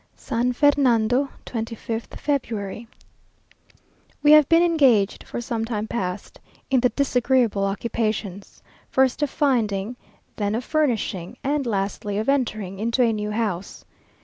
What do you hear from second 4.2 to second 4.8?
We have been